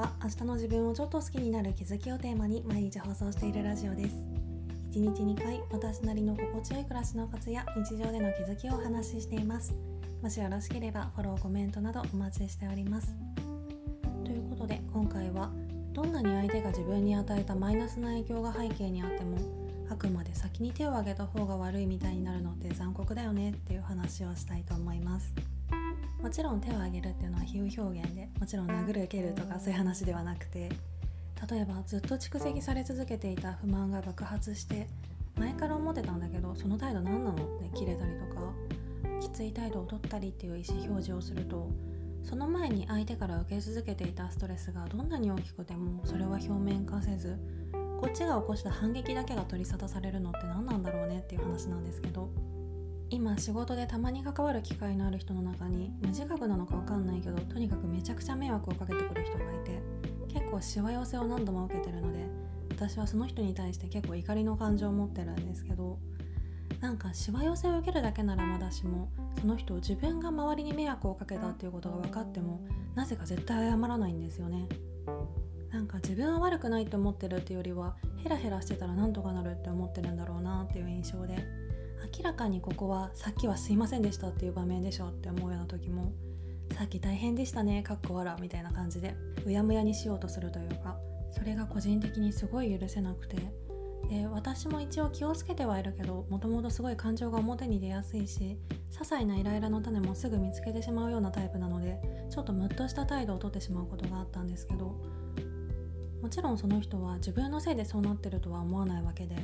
[0.00, 4.16] は明日の自分をちょっと好きになる気づきをテーマに毎日放送しているラジオです。
[4.92, 9.74] 1日2回私なりの心地よい暮らしのコツや日常での気づきをお話ししています。
[10.22, 13.14] もしよろしければフォローコメントなどお待ちしております。
[14.24, 15.50] ということで今回は
[15.92, 19.36] どんなに相手が自分に与えたマイナスな影響が背景にあっても
[19.90, 25.34] あくまで先に手を挙げた方が悪いみたいになるのって残酷だよねっていう話をしたいと思います。
[26.22, 30.70] もちろん手を挙げるっていうのは比喩表現でもちろん殴る蹴るとかそういう話ではなくて
[31.50, 34.86] 例えばずっと蓄積され続けていた不満が爆発して
[35.38, 38.52] 前から思ってたんだけどその態度何なのって切れたりとか
[39.20, 41.70] きつい態度を取ったりっていう意思表示をすると
[42.22, 47.38] その前に相手から受け続けていたストレスがどんなに大きくてもそれは表面化せず
[47.72, 52.30] こっちが起こした反撃だけが取り沙汰されるのって何なんだろうねっていう話なんですけど
[53.10, 59.82] 今仕事でたまに関わる機会のある人の中に無自覚なのか分かんないけどとにかくめちゃくちゃ迷惑をかけてくる人がいて
[60.32, 62.26] 結構しわ寄せを何度も受けてるので
[62.70, 65.98] 私はその人に対して結構怒りの感情を持ってるんですけど
[66.80, 72.60] なんかしわ寄せを受けるだけならまだしもその人を自分が周りに迷惑をかけたっていうことが分かっても
[72.94, 74.68] なぜか絶対謝らないんですよね。
[75.70, 81.69] なんか自分は悪くないって思ってるっていうよりはヘラヘラしてたらなんとかなるって思ってるんだろうなっていう印象で。
[82.16, 86.12] 明らかにここはさっきはすいませんでしたっていう場面でしょって思うような時も
[86.76, 90.96] さっき大変でしたねかっこ笑みたいな感じでうやむやにしようとするというか
[91.32, 93.36] それが個人的にすごい許せなくて
[94.08, 98.58] で私も一応気をつけてはいるけどもともとすごい感情が表に出やすいし
[98.90, 101.98] 些細なイライラの種もすぐ見つけてしまうようなタイプなので
[102.30, 104.96] ちょっとムッとした態度をとってしまうことがあったんですけど
[106.22, 109.36] もちろんその人は自分のせいでそうなってるとは思わないわけで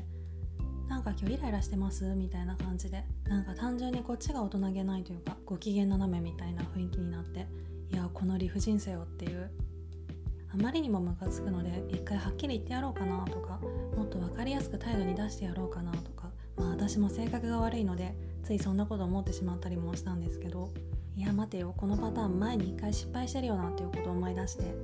[0.89, 2.05] なんか今日イライラしてます？
[2.15, 3.05] みたいな感じで。
[3.29, 7.47] なんか単純にこっちが大人げないというかご機嫌斜めみたいな雰囲気になって
[7.93, 9.51] いやこの理不尽さよっていう。
[10.55, 13.61] あまりにもムカつくので一回はっきり言ってやろうかなとか
[13.95, 20.73] もっと分かりやすく態度に出してやろうかなとかまあ私も性格が悪いのでついそんなこと思ってしまったりもしたんですけど
[21.15, 24.75] いや待てよこのパターン前に一回失敗してるよなっていうことを思い出して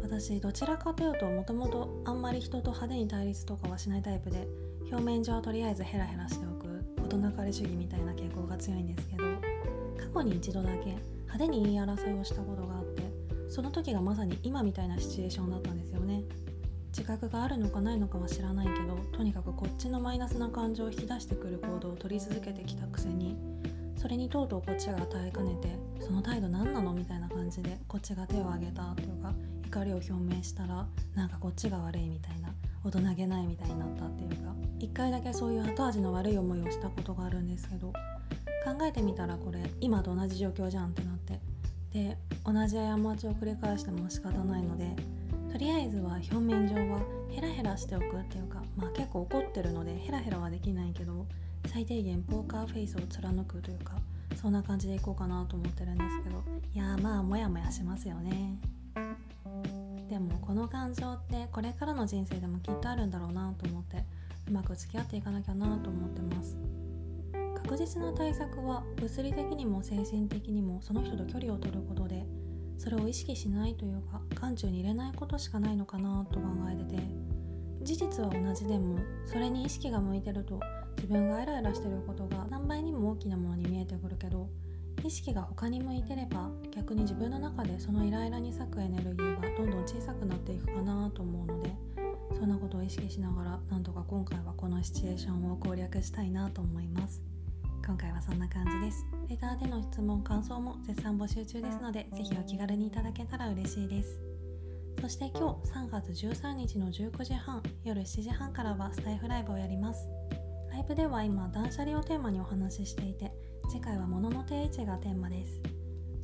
[0.00, 4.46] 私どちらかというともともとあんまり人と派手に対立とかはしないタイプで
[4.90, 6.64] 表面上はとりあえずヘラヘラしておく
[7.02, 9.24] 事なかれ主義みたいな傾向が強いんですけど
[10.12, 10.96] 過去に一度だけ
[11.34, 13.02] 派手に言い争いをしたことがあって
[13.48, 16.22] その時がまさに今みたいなシチュエーションだったんですよね。
[16.96, 23.36] 自覚があるのかないのかは知らないけどとにかくこっちのマイナスな感情を引き出してくる行動を取り続けてきたくせに
[23.96, 29.34] それにとうとうこっちが耐えかねてその態度何なのみたいな感じでこっちが手を挙げたというか
[29.66, 41.40] 怒りを表明したらなんかこっちが悪いみたいな大人げないみたいになったっていうか一回だけそういう後味の悪い思いをしたことがあるんですけど考えてみたらこれ今と同じ状況じゃんってなって
[41.92, 44.94] で同じ過ちを繰り返しても仕方ないので
[45.50, 47.00] とりあえずは表面上は
[47.30, 51.26] ヘラヘラしておくっていうかまあ結構怒ってるのでヘラヘラはできないけど
[51.66, 53.94] 最低限ポーカーフェイスを貫くというか
[54.34, 56.42] そんな感じでいこうかなと思ってるんですけど
[56.74, 58.58] いやまあモヤモヤしますよね。
[60.54, 64.04] この感情ってこれからの人生でもきっとあるんだろうなと思って
[64.48, 66.56] うまく付き合っていかなきゃなと思ってます。
[67.56, 72.24] 確実な対策は物理的にも精神的にもその人と距離を取ることで
[72.78, 77.02] それを意識しないというか眼中に入れないことしかないのかなと考えてて
[77.82, 80.60] 事実は同じでもそれに意識が向いてると
[80.98, 84.48] 自分がイライラしてることが何倍にも大きなものに見えてくるけど
[85.02, 91.74] 意識が他に向いてれば逆に自分の中でそのイライラに割くエネルギーがどんどん小さくなっていくかなと思うので
[92.38, 97.22] そんなことを意識しながらなんとか今回はこのシチュエーションを攻略したいなと思います。
[97.86, 99.06] 今回はそんな感じです。
[99.28, 104.18] レターでの質問感想も絶賛募集中ですのでぜひお気軽にいただけたら嬉しいです。
[105.00, 110.08] そして今日3月13日の19時半夜7時半からはスタイフライブをやります。
[110.72, 113.32] ライブでは今断捨離をテーマにお話ししていて
[113.68, 115.60] 次回は物の定位置がテーマです。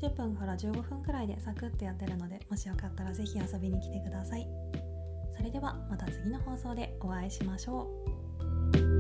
[0.03, 4.47] 10分から15分くらいでサクッとやってるのでもしよかったら是非遊びに来てください。
[5.37, 7.89] それではまた次の放送でお会いしましょ
[8.75, 9.00] う。